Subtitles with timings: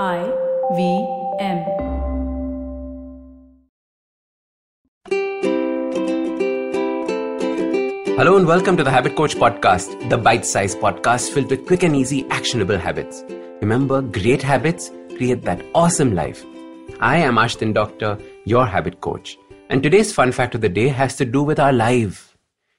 [0.00, 0.24] I
[0.74, 1.06] V
[1.38, 1.58] M.
[8.16, 11.82] Hello and welcome to the Habit Coach Podcast, the bite sized podcast filled with quick
[11.82, 13.22] and easy, actionable habits.
[13.60, 16.42] Remember, great habits create that awesome life.
[16.98, 18.16] I am Ashdin Doctor,
[18.46, 19.36] your habit coach.
[19.68, 22.34] And today's fun fact of the day has to do with our life.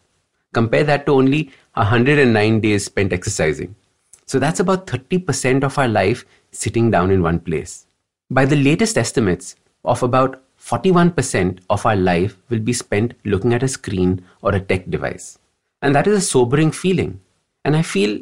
[0.52, 3.76] Compare that to only 109 days spent exercising.
[4.24, 7.86] So that's about 30% of our life sitting down in one place.
[8.32, 13.64] By the latest estimates, of about 41% of our life will be spent looking at
[13.64, 15.38] a screen or a tech device.
[15.82, 17.20] And that is a sobering feeling.
[17.64, 18.20] And I feel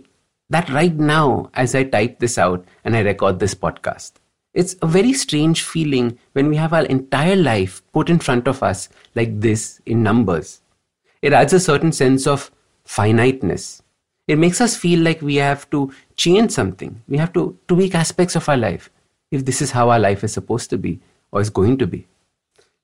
[0.49, 4.13] that right now, as I type this out and I record this podcast,
[4.55, 8.63] it's a very strange feeling when we have our entire life put in front of
[8.63, 10.63] us like this in numbers.
[11.21, 12.51] It adds a certain sense of
[12.85, 13.83] finiteness.
[14.27, 17.03] It makes us feel like we have to change something.
[17.09, 18.91] We have to tweak aspects of our life
[19.31, 21.01] if this is how our life is supposed to be
[21.33, 22.07] or is going to be.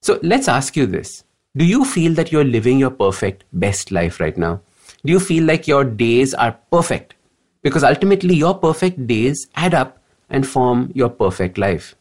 [0.03, 1.25] So let's ask you this
[1.57, 4.61] Do you feel that you're living your perfect, best life right now?
[5.05, 7.15] Do you feel like your days are perfect?
[7.63, 9.99] Because ultimately, your perfect days add up
[10.29, 11.95] and form your perfect life.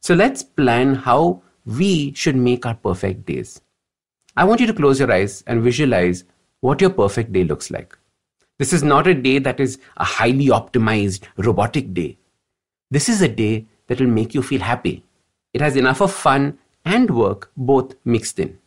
[0.00, 3.60] So let's plan how we should make our perfect days.
[4.36, 6.24] I want you to close your eyes and visualize
[6.60, 7.96] what your perfect day looks like.
[8.58, 12.18] This is not a day that is a highly optimized robotic day.
[12.90, 15.04] This is a day that will make you feel happy.
[15.52, 18.58] It has enough of fun and work both mixed in.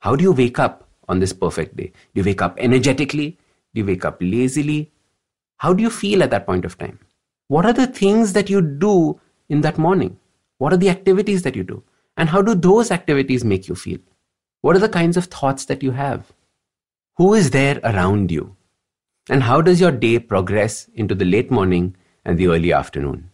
[0.00, 1.92] How do you wake up on this perfect day?
[2.14, 3.38] Do you wake up energetically?
[3.74, 4.92] Do you wake up lazily?
[5.56, 6.98] How do you feel at that point of time?
[7.48, 10.18] What are the things that you do in that morning?
[10.58, 11.82] What are the activities that you do?
[12.16, 13.98] And how do those activities make you feel?
[14.60, 16.32] What are the kinds of thoughts that you have?
[17.16, 18.56] Who is there around you?
[19.28, 23.30] And how does your day progress into the late morning and the early afternoon?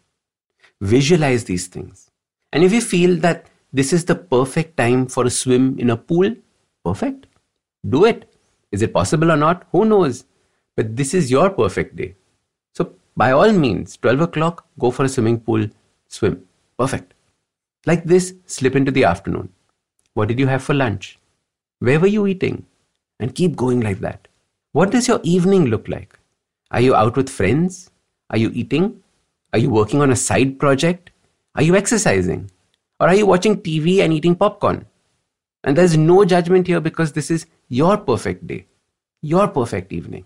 [0.80, 2.10] Visualize these things.
[2.52, 5.96] And if you feel that this is the perfect time for a swim in a
[5.96, 6.34] pool,
[6.84, 7.26] perfect.
[7.88, 8.32] Do it.
[8.72, 9.66] Is it possible or not?
[9.72, 10.24] Who knows?
[10.76, 12.14] But this is your perfect day.
[12.74, 15.66] So, by all means, 12 o'clock, go for a swimming pool,
[16.08, 16.44] swim.
[16.78, 17.14] Perfect.
[17.86, 19.52] Like this, slip into the afternoon.
[20.14, 21.18] What did you have for lunch?
[21.78, 22.66] Where were you eating?
[23.18, 24.28] And keep going like that.
[24.72, 26.18] What does your evening look like?
[26.70, 27.90] Are you out with friends?
[28.30, 29.02] Are you eating?
[29.52, 31.10] Are you working on a side project?
[31.54, 32.50] Are you exercising?
[33.00, 34.86] Or are you watching TV and eating popcorn?
[35.64, 38.66] And there's no judgment here because this is your perfect day,
[39.22, 40.24] your perfect evening.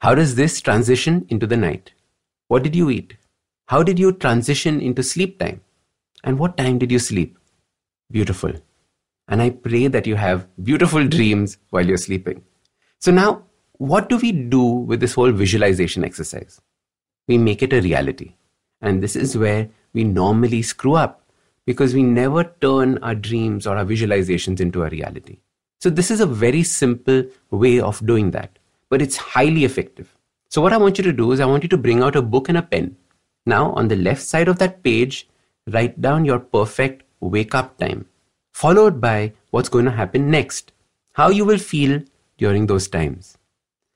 [0.00, 1.92] How does this transition into the night?
[2.48, 3.16] What did you eat?
[3.66, 5.62] How did you transition into sleep time?
[6.22, 7.38] And what time did you sleep?
[8.10, 8.52] Beautiful.
[9.28, 12.44] And I pray that you have beautiful dreams while you're sleeping.
[13.00, 13.44] So now,
[13.78, 16.60] what do we do with this whole visualization exercise?
[17.26, 18.34] We make it a reality.
[18.84, 21.22] And this is where we normally screw up
[21.64, 25.38] because we never turn our dreams or our visualizations into a reality.
[25.80, 28.58] So, this is a very simple way of doing that,
[28.90, 30.14] but it's highly effective.
[30.50, 32.22] So, what I want you to do is, I want you to bring out a
[32.22, 32.96] book and a pen.
[33.46, 35.28] Now, on the left side of that page,
[35.66, 38.06] write down your perfect wake up time,
[38.52, 40.72] followed by what's going to happen next,
[41.12, 42.02] how you will feel
[42.36, 43.38] during those times.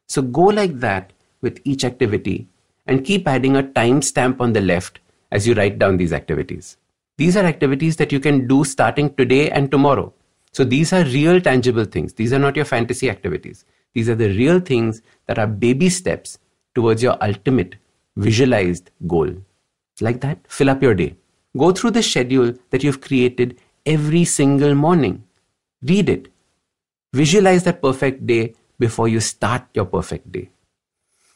[0.08, 1.12] So, go like that
[1.42, 2.48] with each activity
[2.88, 5.00] and keep adding a timestamp on the left
[5.30, 6.76] as you write down these activities.
[7.18, 10.12] These are activities that you can do starting today and tomorrow.
[10.52, 12.14] So these are real tangible things.
[12.14, 13.64] These are not your fantasy activities.
[13.94, 16.38] These are the real things that are baby steps
[16.74, 17.76] towards your ultimate
[18.16, 19.30] visualized goal.
[20.00, 21.16] Like that, fill up your day.
[21.56, 25.24] Go through the schedule that you've created every single morning.
[25.82, 26.28] Read it.
[27.12, 30.50] Visualize that perfect day before you start your perfect day.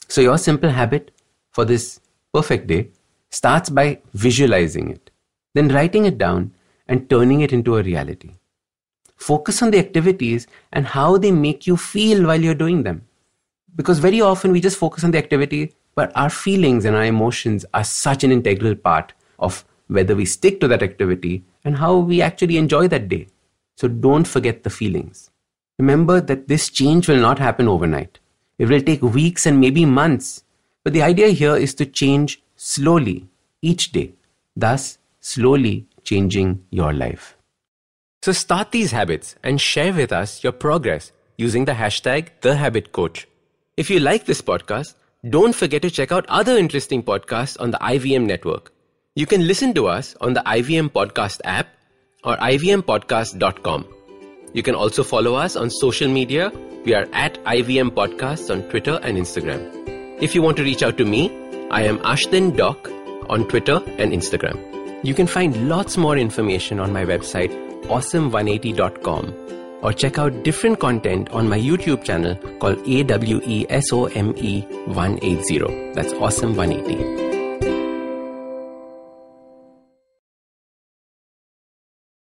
[0.09, 1.11] So, your simple habit
[1.53, 2.01] for this
[2.33, 2.89] perfect day
[3.31, 5.11] starts by visualizing it,
[5.55, 6.53] then writing it down
[6.89, 8.33] and turning it into a reality.
[9.17, 13.07] Focus on the activities and how they make you feel while you're doing them.
[13.77, 17.65] Because very often we just focus on the activity, but our feelings and our emotions
[17.73, 22.21] are such an integral part of whether we stick to that activity and how we
[22.21, 23.29] actually enjoy that day.
[23.77, 25.31] So don't forget the feelings.
[25.79, 28.19] Remember that this change will not happen overnight.
[28.59, 30.45] It will take weeks and maybe months.
[30.85, 33.29] But the idea here is to change slowly
[33.61, 34.15] each day,
[34.57, 37.37] thus slowly changing your life.
[38.23, 43.27] So start these habits and share with us your progress using the hashtag TheHabitCoach.
[43.77, 44.95] If you like this podcast,
[45.29, 48.73] don't forget to check out other interesting podcasts on the IVM network.
[49.15, 51.69] You can listen to us on the IVM Podcast app
[52.25, 53.87] or ivmpodcast.com.
[54.53, 56.51] You can also follow us on social media.
[56.85, 59.82] We are at IVM Podcasts on Twitter and Instagram.
[60.23, 61.31] If you want to reach out to me,
[61.73, 62.89] I am Ashdin Doc
[63.29, 64.57] on Twitter and Instagram.
[65.05, 67.51] You can find lots more information on my website,
[67.87, 69.35] awesome180.com,
[69.83, 74.37] or check out different content on my YouTube channel called AWESOME
[74.87, 75.93] 180.
[75.95, 77.32] That's Awesome 180.